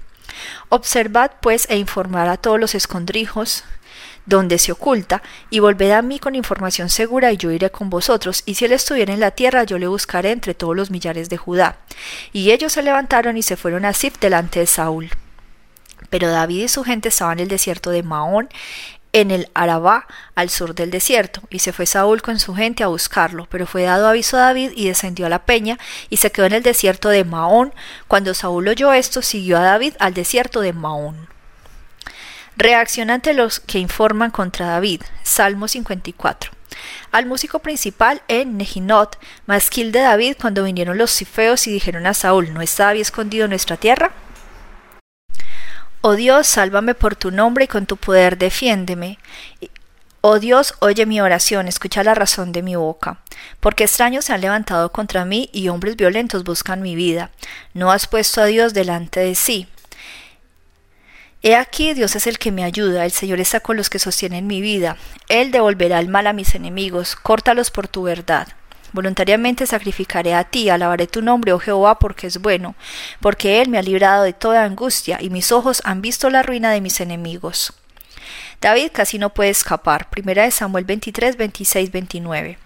Observad 0.70 1.32
pues 1.42 1.68
e 1.68 1.78
informad 1.78 2.30
a 2.30 2.38
todos 2.38 2.60
los 2.60 2.76
escondrijos 2.76 3.64
donde 4.28 4.60
se 4.60 4.72
oculta, 4.72 5.24
y 5.50 5.62
volved 5.62 5.94
a 5.94 6.04
mí 6.04 6.20
con 6.20 6.36
información 6.36 6.90
segura, 6.92 7.32
y 7.32 7.38
yo 7.38 7.50
iré 7.50 7.72
con 7.72 7.90
vosotros, 7.90 8.44
y 8.46 8.54
si 8.54 8.66
él 8.66 8.74
estuviera 8.74 9.16
en 9.16 9.20
la 9.20 9.32
tierra, 9.32 9.64
yo 9.64 9.80
le 9.80 9.88
buscaré 9.88 10.30
entre 10.30 10.54
todos 10.54 10.76
los 10.76 10.92
millares 10.92 11.28
de 11.28 11.38
Judá. 11.38 11.80
Y 12.34 12.52
ellos 12.52 12.74
se 12.74 12.84
levantaron 12.84 13.36
y 13.36 13.42
se 13.42 13.58
fueron 13.58 13.84
a 13.84 13.94
Sif 13.94 14.20
delante 14.20 14.60
de 14.60 14.68
Saúl. 14.68 15.10
Pero 16.10 16.30
David 16.30 16.64
y 16.64 16.68
su 16.68 16.84
gente 16.84 17.10
estaban 17.10 17.40
en 17.40 17.44
el 17.44 17.50
desierto 17.50 17.90
de 17.90 18.04
Maón, 18.04 18.50
en 19.16 19.32
el 19.32 19.50
Arabá, 19.54 20.08
al 20.36 20.50
sur 20.50 20.76
del 20.76 20.92
desierto, 20.92 21.42
y 21.50 21.60
se 21.60 21.72
fue 21.72 21.86
Saúl 21.86 22.22
con 22.22 22.38
su 22.38 22.54
gente 22.54 22.84
a 22.84 22.88
buscarlo, 22.88 23.48
pero 23.50 23.66
fue 23.66 23.84
dado 23.84 24.10
aviso 24.10 24.36
a 24.36 24.42
David 24.42 24.72
y 24.76 24.88
descendió 24.88 25.26
a 25.26 25.30
la 25.30 25.46
peña 25.46 25.80
y 26.10 26.18
se 26.18 26.34
quedó 26.34 26.48
en 26.48 26.54
el 26.54 26.64
desierto 26.64 27.08
de 27.08 27.24
Maón. 27.24 27.74
Cuando 28.10 28.34
Saúl 28.34 28.68
oyó 28.68 28.92
esto, 28.92 29.22
siguió 29.22 29.58
a 29.58 29.62
David 29.62 29.94
al 30.00 30.14
desierto 30.14 30.60
de 30.60 30.74
Maón. 30.74 31.30
Reacción 32.58 33.10
ante 33.10 33.34
los 33.34 33.62
que 33.62 33.80
informan 33.80 34.32
contra 34.32 34.68
David. 34.68 35.02
Salmo 35.24 35.70
54. 35.70 36.52
Al 37.14 37.26
músico 37.26 37.60
principal 37.60 38.22
en 38.28 38.58
Nejinot, 38.58 39.18
masquil 39.46 39.94
de 39.94 40.00
David, 40.00 40.36
cuando 40.42 40.66
vinieron 40.66 40.98
los 40.98 41.12
cifeos 41.12 41.68
y 41.68 41.72
dijeron 41.72 42.06
a 42.06 42.14
Saúl, 42.14 42.54
¿no 42.54 42.62
está 42.62 42.86
David 42.86 43.02
escondido 43.02 43.46
en 43.46 43.52
nuestra 43.52 43.78
tierra? 43.78 44.12
Oh 46.08 46.16
Dios, 46.16 46.46
sálvame 46.46 46.94
por 46.94 47.16
tu 47.16 47.32
nombre 47.32 47.66
y 47.66 47.68
con 47.68 47.88
tu 47.88 47.98
poder 47.98 48.38
defiéndeme. 48.38 49.18
Oh 50.22 50.38
Dios, 50.38 50.76
oye 50.80 51.08
mi 51.08 51.20
oración, 51.20 51.68
escucha 51.68 52.04
la 52.04 52.14
razón 52.14 52.52
de 52.52 52.62
mi 52.62 52.76
boca. 52.76 53.22
Porque 53.60 53.86
extraños 53.86 54.26
se 54.26 54.34
han 54.34 54.42
levantado 54.42 54.92
contra 54.92 55.26
mí 55.26 55.50
y 55.52 55.70
hombres 55.70 55.96
violentos 55.96 56.44
buscan 56.44 56.84
mi 56.84 56.96
vida. 56.96 57.32
No 57.74 57.92
has 57.92 58.06
puesto 58.06 58.40
a 58.40 58.46
Dios 58.46 58.76
delante 58.76 59.22
de 59.22 59.34
sí. 59.34 59.68
He 61.42 61.56
aquí, 61.56 61.96
Dios 61.96 62.16
es 62.16 62.28
el 62.28 62.38
que 62.38 62.52
me 62.52 62.64
ayuda, 62.64 63.04
el 63.04 63.12
Señor 63.12 63.40
está 63.40 63.60
con 63.60 63.76
los 63.76 63.90
que 63.90 63.98
sostienen 63.98 64.46
mi 64.46 64.62
vida. 64.62 64.98
Él 65.28 65.50
devolverá 65.50 65.98
el 65.98 66.08
mal 66.08 66.28
a 66.28 66.34
mis 66.34 66.54
enemigos, 66.54 67.16
córtalos 67.16 67.72
por 67.72 67.88
tu 67.88 68.04
verdad. 68.04 68.48
Voluntariamente 68.96 69.68
sacrificaré 69.68 70.34
a 70.34 70.46
ti, 70.46 70.70
alabaré 70.70 71.06
tu 71.06 71.22
nombre, 71.22 71.52
oh 71.52 71.60
Jehová, 71.60 72.00
porque 72.00 72.28
es 72.28 72.40
bueno, 72.40 72.76
porque 73.20 73.60
Él 73.62 73.68
me 73.68 73.78
ha 73.78 73.82
librado 73.82 74.24
de 74.24 74.32
toda 74.32 74.64
angustia, 74.64 75.18
y 75.20 75.30
mis 75.30 75.52
ojos 75.52 75.82
han 75.84 76.02
visto 76.02 76.30
la 76.30 76.44
ruina 76.44 76.72
de 76.72 76.80
mis 76.80 77.02
enemigos. 77.02 77.74
David 78.62 78.92
casi 78.94 79.20
no 79.20 79.34
puede 79.34 79.50
escapar. 79.50 80.10
Primera 80.10 80.44
de 80.44 80.52
Samuel 80.52 80.86
23, 80.86 81.36
26, 81.36 81.92
29. 81.92 82.58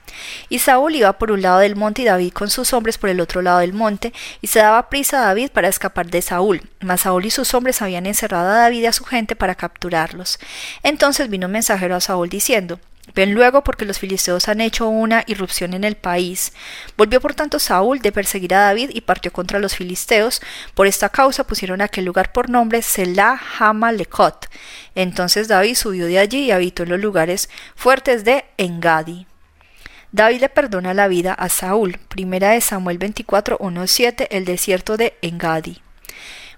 Y 0.50 0.60
Saúl 0.60 0.94
iba 0.94 1.14
por 1.14 1.32
un 1.32 1.42
lado 1.42 1.58
del 1.62 1.76
monte 1.76 2.04
y 2.04 2.06
David 2.06 2.32
con 2.32 2.52
sus 2.52 2.74
hombres 2.74 3.00
por 3.00 3.10
el 3.10 3.22
otro 3.22 3.42
lado 3.42 3.58
del 3.58 3.74
monte, 3.74 4.14
y 4.40 4.48
se 4.48 4.60
daba 4.60 4.88
prisa 4.88 5.18
a 5.18 5.26
David 5.26 5.50
para 5.50 5.68
escapar 5.68 6.12
de 6.12 6.22
Saúl. 6.22 6.62
Mas 6.80 7.02
Saúl 7.02 7.26
y 7.26 7.32
sus 7.32 7.56
hombres 7.56 7.82
habían 7.82 8.06
encerrado 8.06 8.50
a 8.50 8.54
David 8.54 8.82
y 8.82 8.86
a 8.86 8.94
su 8.94 9.04
gente 9.04 9.36
para 9.36 9.56
capturarlos. 9.56 10.38
Entonces 10.84 11.28
vino 11.28 11.48
un 11.48 11.54
mensajero 11.54 11.96
a 11.96 12.02
Saúl 12.02 12.30
diciendo 12.30 12.80
Luego 13.26 13.64
porque 13.64 13.86
los 13.86 14.00
filisteos 14.00 14.48
han 14.48 14.62
hecho 14.62 14.88
una 14.88 15.24
irrupción 15.28 15.74
en 15.74 15.84
el 15.84 15.96
país. 15.96 16.54
Volvió 16.98 17.20
por 17.22 17.34
tanto 17.34 17.60
Saúl 17.60 18.00
de 18.00 18.12
perseguir 18.12 18.54
a 18.54 18.62
David 18.62 18.92
y 18.94 19.02
partió 19.02 19.32
contra 19.32 19.60
los 19.60 19.76
filisteos. 19.76 20.42
Por 20.74 20.88
esta 20.88 21.10
causa 21.10 21.46
pusieron 21.46 21.82
aquel 21.82 22.06
lugar 22.06 22.32
por 22.32 22.50
nombre 22.50 22.82
Selah 22.82 23.40
Hamalekot. 23.60 24.48
Entonces 24.96 25.48
David 25.48 25.76
subió 25.76 26.06
de 26.06 26.20
allí 26.20 26.46
y 26.46 26.52
habitó 26.52 26.84
en 26.84 26.90
los 26.90 27.00
lugares 27.00 27.50
fuertes 27.76 28.24
de 28.24 28.46
Engadi. 28.58 29.28
David 30.12 30.42
le 30.42 30.50
perdona 30.50 30.94
la 30.94 31.08
vida 31.08 31.34
a 31.34 31.50
Saúl. 31.50 32.00
Primera 32.08 32.52
de 32.52 32.62
Samuel 32.62 32.98
24, 32.98 33.60
7, 33.86 34.36
el 34.36 34.46
desierto 34.46 34.98
de 34.98 35.16
Engadi. 35.22 35.82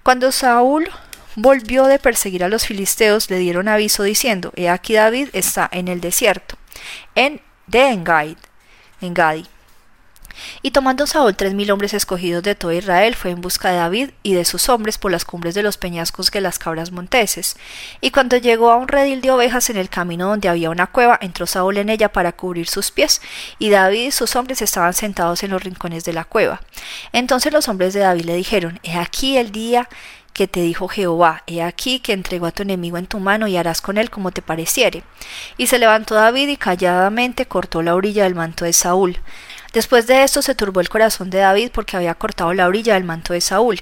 Cuando 0.04 0.32
Saúl 0.32 0.90
volvió 1.36 1.86
de 1.86 2.00
perseguir 2.00 2.44
a 2.44 2.50
los 2.50 2.66
filisteos, 2.66 3.30
le 3.30 3.40
dieron 3.40 3.68
aviso 3.68 4.04
diciendo, 4.04 4.52
He 4.56 4.70
aquí 4.70 4.94
David 4.94 5.30
está 5.34 5.70
en 5.72 5.88
el 5.88 6.02
desierto, 6.02 6.58
en 7.16 7.42
de 7.68 7.90
Engadi. 9.02 9.46
Y 10.62 10.72
tomando 10.72 11.08
Saúl 11.08 11.36
tres 11.36 11.54
mil 11.54 11.72
hombres 11.72 11.94
escogidos 11.94 12.44
de 12.44 12.56
todo 12.56 12.72
Israel, 12.72 13.16
fue 13.16 13.32
en 13.32 13.42
busca 13.42 13.70
de 13.70 13.78
David 13.78 14.10
y 14.24 14.34
de 14.34 14.46
sus 14.46 14.70
hombres 14.70 14.98
por 14.98 15.12
las 15.12 15.26
cumbres 15.26 15.56
de 15.56 15.64
los 15.64 15.78
peñascos 15.78 16.32
que 16.32 16.42
las 16.42 16.60
cabras 16.60 16.92
monteses. 16.92 17.58
Y 18.02 18.12
cuando 18.12 18.38
llegó 18.38 18.72
a 18.72 18.78
un 18.78 18.88
redil 18.88 19.22
de 19.22 19.32
ovejas 19.32 19.70
en 19.70 19.78
el 19.78 19.90
camino 19.90 20.28
donde 20.28 20.50
había 20.50 20.70
una 20.70 20.88
cueva, 20.88 21.18
entró 21.22 21.46
Saúl 21.46 21.78
en 21.78 21.90
ella 21.90 22.12
para 22.12 22.32
cubrir 22.32 22.68
sus 22.68 22.92
pies, 22.92 23.22
y 23.60 23.70
David 23.70 24.08
y 24.08 24.12
sus 24.12 24.36
hombres 24.36 24.62
estaban 24.62 24.94
sentados 24.94 25.44
en 25.44 25.52
los 25.52 25.64
rincones 25.64 26.04
de 26.04 26.14
la 26.14 26.24
cueva. 26.24 26.62
Entonces 27.14 27.54
los 27.54 27.68
hombres 27.68 27.94
de 27.94 28.02
David 28.02 28.26
le 28.26 28.36
dijeron, 28.36 28.80
He 28.84 28.96
aquí 28.98 29.38
el 29.38 29.52
día 29.52 29.88
que 30.34 30.48
te 30.48 30.62
dijo 30.62 30.88
Jehová, 30.88 31.44
he 31.46 31.62
aquí 31.62 32.00
que 32.00 32.14
entregó 32.14 32.46
a 32.46 32.52
tu 32.52 32.64
enemigo 32.64 32.98
en 32.98 33.08
tu 33.08 33.20
mano 33.20 33.48
y 33.48 33.58
harás 33.58 33.82
con 33.82 33.98
él 33.98 34.10
como 34.10 34.32
te 34.32 34.42
pareciere. 34.42 35.04
Y 35.58 35.68
se 35.68 35.80
levantó 35.80 36.16
David 36.16 36.48
y 36.50 36.58
calladamente 36.58 37.46
cortó 37.46 37.82
la 37.82 37.96
orilla 37.96 38.24
del 38.24 38.36
manto 38.36 38.66
de 38.66 38.74
Saúl. 38.74 39.20
Después 39.74 40.06
de 40.06 40.24
esto 40.24 40.42
se 40.42 40.54
turbó 40.54 40.82
el 40.82 40.90
corazón 40.90 41.30
de 41.30 41.40
David 41.40 41.72
porque 41.74 41.96
había 41.96 42.14
cortado 42.16 42.54
la 42.54 42.68
orilla 42.68 42.96
del 42.96 43.06
manto 43.06 43.32
de 43.32 43.40
Saúl, 43.40 43.80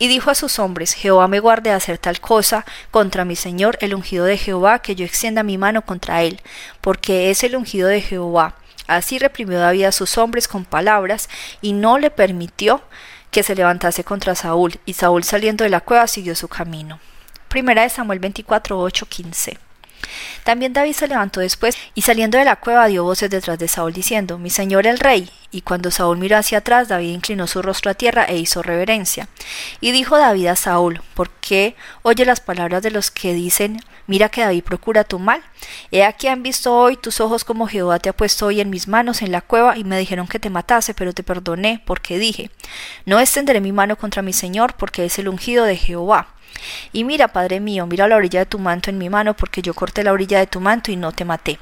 y 0.00 0.08
dijo 0.08 0.30
a 0.30 0.34
sus 0.34 0.58
hombres 0.58 0.94
Jehová 0.94 1.28
me 1.28 1.38
guarde 1.38 1.70
de 1.70 1.76
hacer 1.76 1.98
tal 1.98 2.20
cosa 2.20 2.64
contra 2.90 3.24
mi 3.24 3.36
señor 3.36 3.78
el 3.80 3.94
ungido 3.94 4.24
de 4.24 4.36
Jehová, 4.36 4.80
que 4.80 4.96
yo 4.96 5.04
extienda 5.04 5.44
mi 5.44 5.56
mano 5.56 5.82
contra 5.82 6.22
él, 6.22 6.40
porque 6.80 7.30
es 7.30 7.44
el 7.44 7.54
ungido 7.54 7.88
de 7.88 8.00
Jehová. 8.00 8.56
Así 8.88 9.18
reprimió 9.18 9.60
David 9.60 9.84
a 9.84 9.92
sus 9.92 10.18
hombres 10.18 10.48
con 10.48 10.64
palabras, 10.64 11.28
y 11.60 11.72
no 11.72 11.98
le 11.98 12.10
permitió 12.10 12.82
que 13.30 13.44
se 13.44 13.54
levantase 13.54 14.02
contra 14.02 14.34
Saúl, 14.34 14.80
y 14.86 14.94
Saúl 14.94 15.22
saliendo 15.22 15.62
de 15.62 15.70
la 15.70 15.82
cueva 15.82 16.08
siguió 16.08 16.34
su 16.34 16.48
camino. 16.48 16.98
Primera 17.46 17.82
de 17.82 17.90
Samuel 17.90 18.18
24, 18.18 18.76
8, 18.76 19.06
15. 19.06 19.58
También 20.44 20.72
David 20.72 20.94
se 20.94 21.08
levantó 21.08 21.40
después 21.40 21.76
y 21.94 22.02
saliendo 22.02 22.38
de 22.38 22.44
la 22.44 22.56
cueva 22.56 22.86
dio 22.86 23.04
voces 23.04 23.30
detrás 23.30 23.58
de 23.58 23.68
Saúl 23.68 23.92
diciendo, 23.92 24.38
Mi 24.38 24.50
señor 24.50 24.86
el 24.86 24.98
rey. 24.98 25.30
Y 25.50 25.62
cuando 25.62 25.90
Saúl 25.90 26.18
miró 26.18 26.36
hacia 26.36 26.58
atrás, 26.58 26.88
David 26.88 27.14
inclinó 27.14 27.46
su 27.46 27.62
rostro 27.62 27.90
a 27.90 27.94
tierra 27.94 28.24
e 28.24 28.36
hizo 28.36 28.62
reverencia. 28.62 29.28
Y 29.80 29.92
dijo 29.92 30.18
David 30.18 30.48
a 30.48 30.56
Saúl, 30.56 31.00
¿por 31.14 31.30
qué 31.30 31.74
oye 32.02 32.26
las 32.26 32.40
palabras 32.40 32.82
de 32.82 32.90
los 32.90 33.10
que 33.10 33.32
dicen, 33.32 33.80
mira 34.06 34.28
que 34.28 34.42
David 34.42 34.62
procura 34.62 35.04
tu 35.04 35.18
mal? 35.18 35.42
He 35.90 36.04
aquí 36.04 36.28
han 36.28 36.42
visto 36.42 36.76
hoy 36.76 36.96
tus 36.96 37.20
ojos 37.20 37.44
como 37.44 37.66
Jehová 37.66 37.98
te 37.98 38.10
ha 38.10 38.12
puesto 38.12 38.46
hoy 38.46 38.60
en 38.60 38.68
mis 38.68 38.88
manos 38.88 39.22
en 39.22 39.32
la 39.32 39.40
cueva 39.40 39.78
y 39.78 39.84
me 39.84 39.98
dijeron 39.98 40.28
que 40.28 40.38
te 40.38 40.50
matase, 40.50 40.92
pero 40.92 41.14
te 41.14 41.22
perdoné 41.22 41.82
porque 41.86 42.18
dije, 42.18 42.50
no 43.06 43.18
extenderé 43.18 43.62
mi 43.62 43.72
mano 43.72 43.96
contra 43.96 44.20
mi 44.20 44.34
señor 44.34 44.74
porque 44.74 45.06
es 45.06 45.18
el 45.18 45.28
ungido 45.28 45.64
de 45.64 45.76
Jehová. 45.76 46.28
Y 46.92 47.04
mira, 47.04 47.28
Padre 47.28 47.60
mío, 47.60 47.86
mira 47.86 48.08
la 48.08 48.16
orilla 48.16 48.40
de 48.40 48.46
tu 48.46 48.58
manto 48.58 48.90
en 48.90 48.98
mi 48.98 49.08
mano, 49.08 49.34
porque 49.34 49.62
yo 49.62 49.74
corté 49.74 50.02
la 50.02 50.12
orilla 50.12 50.27
de 50.36 50.46
tu 50.46 50.60
manto 50.60 50.90
y 50.90 50.96
no 50.96 51.12
te 51.12 51.24
maté. 51.24 51.58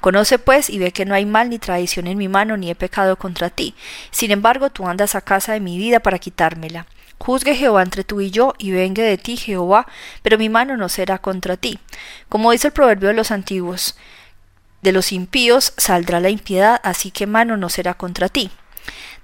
Conoce 0.00 0.38
pues 0.38 0.70
y 0.70 0.78
ve 0.78 0.92
que 0.92 1.04
no 1.04 1.14
hay 1.14 1.26
mal 1.26 1.50
ni 1.50 1.58
traición 1.58 2.06
en 2.06 2.16
mi 2.16 2.28
mano, 2.28 2.56
ni 2.56 2.70
he 2.70 2.74
pecado 2.74 3.16
contra 3.16 3.50
ti. 3.50 3.74
Sin 4.10 4.30
embargo, 4.30 4.70
tú 4.70 4.88
andas 4.88 5.14
a 5.14 5.20
casa 5.20 5.52
de 5.52 5.60
mi 5.60 5.76
vida 5.76 6.00
para 6.00 6.18
quitármela. 6.18 6.86
Juzgue 7.18 7.54
Jehová 7.54 7.82
entre 7.82 8.04
tú 8.04 8.20
y 8.20 8.30
yo, 8.30 8.54
y 8.58 8.70
vengue 8.70 9.02
de 9.02 9.18
ti 9.18 9.36
Jehová, 9.36 9.86
pero 10.22 10.38
mi 10.38 10.48
mano 10.48 10.76
no 10.76 10.88
será 10.88 11.18
contra 11.18 11.56
ti. 11.56 11.78
Como 12.30 12.52
dice 12.52 12.68
el 12.68 12.72
proverbio 12.72 13.08
de 13.08 13.14
los 13.14 13.30
antiguos, 13.30 13.96
de 14.82 14.92
los 14.92 15.12
impíos 15.12 15.74
saldrá 15.76 16.20
la 16.20 16.30
impiedad, 16.30 16.80
así 16.84 17.10
que 17.10 17.26
mano 17.26 17.56
no 17.56 17.68
será 17.68 17.94
contra 17.94 18.28
ti. 18.28 18.50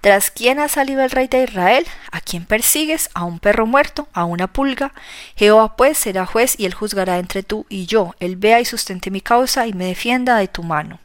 ¿Tras 0.05 0.31
quién 0.31 0.61
ha 0.61 0.69
salido 0.69 1.03
el 1.03 1.11
rey 1.11 1.29
de 1.29 1.45
Israel? 1.45 1.87
¿A 2.13 2.21
quién 2.21 2.45
persigues? 2.45 3.09
¿A 3.15 3.25
un 3.25 3.39
perro 3.39 3.65
muerto? 3.65 4.07
¿A 4.13 4.27
una 4.27 4.53
pulga? 4.53 4.93
Jehová 5.35 5.79
pues 5.79 5.97
será 5.97 6.27
juez 6.27 6.57
y 6.59 6.67
él 6.67 6.75
juzgará 6.75 7.19
entre 7.19 7.43
tú 7.43 7.65
y 7.71 7.87
yo. 7.87 8.15
Él 8.21 8.37
vea 8.37 8.61
y 8.61 8.67
sustente 8.67 9.11
mi 9.11 9.23
causa 9.23 9.67
y 9.67 9.73
me 9.73 9.87
defienda 9.87 10.37
de 10.37 10.47
tu 10.47 10.63
mano. 10.63 10.99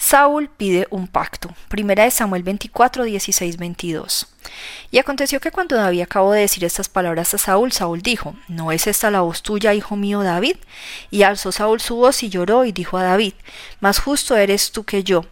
Saúl 0.00 0.48
pide 0.48 0.88
un 0.90 1.06
pacto. 1.06 1.50
Primera 1.68 2.04
de 2.04 2.10
Samuel 2.10 2.42
24, 2.42 3.04
16, 3.04 3.58
22. 3.58 4.26
Y 4.90 4.98
aconteció 4.98 5.40
que 5.40 5.50
cuando 5.50 5.76
David 5.76 6.00
acabó 6.00 6.32
de 6.32 6.40
decir 6.40 6.64
estas 6.64 6.88
palabras 6.88 7.34
a 7.34 7.38
Saúl, 7.38 7.70
Saúl 7.70 8.00
dijo, 8.00 8.34
¿No 8.48 8.72
es 8.72 8.86
esta 8.86 9.10
la 9.10 9.20
voz 9.20 9.42
tuya, 9.42 9.74
hijo 9.74 9.96
mío 9.96 10.22
David? 10.22 10.56
Y 11.10 11.22
alzó 11.22 11.52
Saúl 11.52 11.82
su 11.82 11.96
voz 11.96 12.22
y 12.22 12.30
lloró 12.30 12.64
y 12.64 12.72
dijo 12.72 12.96
a 12.96 13.02
David, 13.02 13.34
Más 13.80 14.00
justo 14.00 14.38
eres 14.38 14.72
tú 14.72 14.84
que 14.84 15.04
yo, 15.04 15.26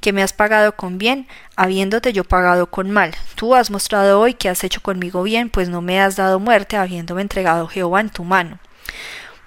que 0.00 0.12
me 0.12 0.22
has 0.22 0.32
pagado 0.32 0.76
con 0.76 0.98
bien, 0.98 1.26
habiéndote 1.56 2.12
yo 2.12 2.22
pagado 2.22 2.70
con 2.70 2.92
mal. 2.92 3.16
Tú 3.34 3.56
has 3.56 3.72
mostrado 3.72 4.20
hoy 4.20 4.34
que 4.34 4.48
has 4.48 4.62
hecho 4.62 4.80
conmigo 4.82 5.24
bien, 5.24 5.50
pues 5.50 5.68
no 5.68 5.82
me 5.82 6.00
has 6.00 6.14
dado 6.14 6.38
muerte, 6.38 6.76
habiéndome 6.76 7.22
entregado 7.22 7.66
Jehová 7.66 8.00
en 8.00 8.10
tu 8.10 8.22
mano 8.22 8.60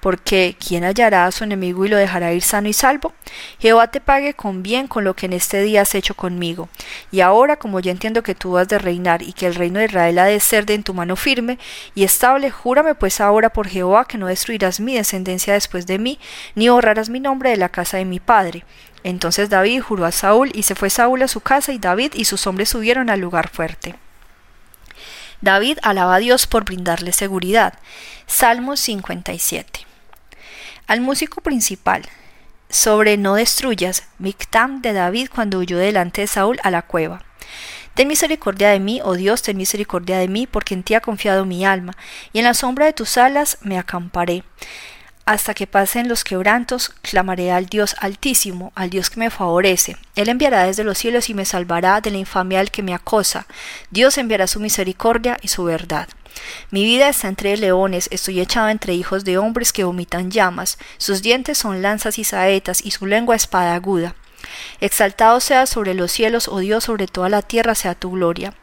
porque 0.05 0.55
¿quién 0.59 0.83
hallará 0.83 1.25
a 1.25 1.31
su 1.31 1.45
enemigo 1.45 1.83
y 1.83 1.89
lo 1.89 1.97
dejará 1.97 2.31
ir 2.31 2.43
sano 2.43 2.69
y 2.69 2.73
salvo? 2.73 3.15
Jehová 3.57 3.87
te 3.87 3.99
pague 3.99 4.35
con 4.35 4.61
bien 4.61 4.85
con 4.87 5.03
lo 5.03 5.15
que 5.15 5.25
en 5.25 5.33
este 5.33 5.63
día 5.63 5.81
has 5.81 5.95
hecho 5.95 6.13
conmigo. 6.13 6.69
Y 7.09 7.21
ahora, 7.21 7.55
como 7.55 7.79
ya 7.79 7.89
entiendo 7.89 8.21
que 8.21 8.35
tú 8.35 8.55
has 8.59 8.67
de 8.67 8.77
reinar 8.77 9.23
y 9.23 9.33
que 9.33 9.47
el 9.47 9.55
reino 9.55 9.79
de 9.79 9.85
Israel 9.85 10.19
ha 10.19 10.25
de 10.25 10.39
ser 10.39 10.67
de 10.67 10.75
en 10.75 10.83
tu 10.83 10.93
mano 10.93 11.15
firme 11.15 11.57
y 11.95 12.03
estable, 12.03 12.51
júrame 12.51 12.93
pues 12.93 13.19
ahora 13.19 13.49
por 13.49 13.67
Jehová 13.67 14.05
que 14.05 14.19
no 14.19 14.27
destruirás 14.27 14.79
mi 14.79 14.93
descendencia 14.93 15.55
después 15.55 15.87
de 15.87 15.97
mí, 15.97 16.19
ni 16.53 16.69
borrarás 16.69 17.09
mi 17.09 17.19
nombre 17.19 17.49
de 17.49 17.57
la 17.57 17.69
casa 17.69 17.97
de 17.97 18.05
mi 18.05 18.19
padre. 18.19 18.63
Entonces 19.03 19.49
David 19.49 19.81
juró 19.81 20.05
a 20.05 20.11
Saúl, 20.11 20.51
y 20.53 20.61
se 20.61 20.75
fue 20.75 20.91
Saúl 20.91 21.23
a 21.23 21.27
su 21.27 21.39
casa, 21.39 21.73
y 21.73 21.79
David 21.79 22.11
y 22.13 22.25
sus 22.25 22.45
hombres 22.45 22.69
subieron 22.69 23.09
al 23.09 23.21
lugar 23.21 23.49
fuerte. 23.49 23.95
David 25.41 25.79
alaba 25.81 26.13
a 26.13 26.19
Dios 26.19 26.45
por 26.45 26.63
brindarle 26.63 27.11
seguridad. 27.11 27.73
Salmo 28.27 28.77
57 28.77 29.84
al 30.87 31.01
músico 31.01 31.41
principal 31.41 32.03
sobre 32.69 33.17
no 33.17 33.35
destruyas, 33.35 34.03
Mictam 34.19 34.81
de 34.81 34.93
David 34.93 35.29
cuando 35.33 35.59
huyó 35.59 35.77
delante 35.77 36.21
de 36.21 36.27
Saúl 36.27 36.59
a 36.63 36.71
la 36.71 36.81
cueva. 36.81 37.23
Ten 37.93 38.07
misericordia 38.07 38.69
de 38.69 38.79
mí, 38.79 38.99
oh 39.03 39.13
Dios, 39.13 39.41
ten 39.41 39.55
misericordia 39.55 40.17
de 40.17 40.27
mí, 40.27 40.47
porque 40.47 40.73
en 40.73 40.83
ti 40.83 40.95
ha 40.95 40.99
confiado 40.99 41.45
mi 41.45 41.65
alma, 41.65 41.93
y 42.33 42.39
en 42.39 42.45
la 42.45 42.53
sombra 42.53 42.85
de 42.85 42.93
tus 42.93 43.17
alas 43.17 43.57
me 43.61 43.77
acamparé. 43.77 44.43
Hasta 45.25 45.55
que 45.55 45.65
pasen 45.65 46.07
los 46.07 46.23
quebrantos, 46.23 46.89
clamaré 47.01 47.51
al 47.51 47.65
Dios 47.65 47.95
altísimo, 47.99 48.71
al 48.75 48.91
Dios 48.91 49.09
que 49.09 49.19
me 49.19 49.31
favorece. 49.31 49.97
Él 50.15 50.29
enviará 50.29 50.65
desde 50.65 50.83
los 50.83 50.99
cielos 50.99 51.29
y 51.29 51.33
me 51.33 51.45
salvará 51.45 51.99
de 51.99 52.11
la 52.11 52.17
infamia 52.17 52.59
al 52.59 52.69
que 52.69 52.83
me 52.83 52.93
acosa. 52.93 53.47
Dios 53.89 54.19
enviará 54.19 54.45
su 54.45 54.59
misericordia 54.59 55.37
y 55.41 55.47
su 55.47 55.63
verdad. 55.63 56.07
Mi 56.69 56.83
vida 56.83 57.09
está 57.09 57.27
entre 57.27 57.57
leones, 57.57 58.07
estoy 58.11 58.39
echado 58.39 58.69
entre 58.69 58.93
hijos 58.93 59.25
de 59.25 59.39
hombres 59.39 59.73
que 59.73 59.83
vomitan 59.83 60.29
llamas, 60.29 60.77
sus 60.97 61.21
dientes 61.21 61.57
son 61.57 61.81
lanzas 61.81 62.19
y 62.19 62.23
saetas, 62.23 62.85
y 62.85 62.91
su 62.91 63.05
lengua 63.07 63.35
espada 63.35 63.73
aguda. 63.73 64.13
Exaltado 64.79 65.39
sea 65.39 65.65
sobre 65.65 65.95
los 65.95 66.11
cielos, 66.11 66.47
oh 66.47 66.59
Dios, 66.59 66.83
sobre 66.83 67.07
toda 67.07 67.29
la 67.29 67.41
tierra 67.41 67.73
sea 67.73 67.95
tu 67.95 68.11
gloria. 68.11 68.53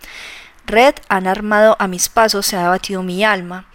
Red 0.66 0.94
han 1.08 1.26
armado 1.26 1.76
a 1.80 1.88
mis 1.88 2.08
pasos, 2.08 2.46
se 2.46 2.56
ha 2.56 2.66
abatido 2.66 3.02
mi 3.02 3.24
alma. 3.24 3.66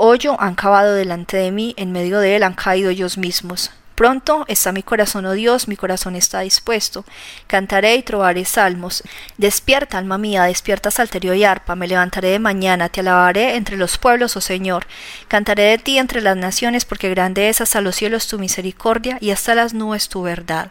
Hoyo 0.00 0.40
han 0.40 0.54
cavado 0.54 0.94
delante 0.94 1.38
de 1.38 1.50
mí, 1.50 1.74
en 1.76 1.90
medio 1.90 2.20
de 2.20 2.36
él 2.36 2.44
han 2.44 2.54
caído 2.54 2.88
ellos 2.88 3.18
mismos. 3.18 3.72
Pronto 3.96 4.44
está 4.46 4.70
mi 4.70 4.84
corazón, 4.84 5.26
oh 5.26 5.32
Dios, 5.32 5.66
mi 5.66 5.74
corazón 5.74 6.14
está 6.14 6.38
dispuesto. 6.38 7.04
Cantaré 7.48 7.96
y 7.96 8.04
trobaré 8.04 8.44
salmos. 8.44 9.02
Despierta, 9.38 9.98
alma 9.98 10.16
mía, 10.16 10.44
despierta 10.44 10.92
salterio 10.92 11.34
y 11.34 11.42
arpa. 11.42 11.74
Me 11.74 11.88
levantaré 11.88 12.28
de 12.28 12.38
mañana, 12.38 12.88
te 12.90 13.00
alabaré 13.00 13.56
entre 13.56 13.76
los 13.76 13.98
pueblos, 13.98 14.36
oh 14.36 14.40
Señor. 14.40 14.86
Cantaré 15.26 15.64
de 15.64 15.78
ti 15.78 15.98
entre 15.98 16.20
las 16.20 16.36
naciones, 16.36 16.84
porque 16.84 17.10
grande 17.10 17.48
es 17.48 17.60
hasta 17.60 17.80
los 17.80 17.96
cielos 17.96 18.28
tu 18.28 18.38
misericordia 18.38 19.18
y 19.20 19.32
hasta 19.32 19.56
las 19.56 19.74
nubes 19.74 20.08
tu 20.08 20.22
verdad. 20.22 20.70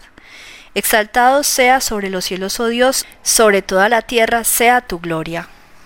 Exaltado 0.73 1.43
sea 1.43 1.81
sobre 1.81 2.09
los 2.09 2.23
cielos, 2.23 2.61
oh 2.61 2.67
Dios, 2.67 3.05
sobre 3.23 3.61
toda 3.61 3.89
la 3.89 4.03
tierra 4.03 4.45
sea 4.45 4.79
tu 4.79 4.99
gloria. 4.99 5.49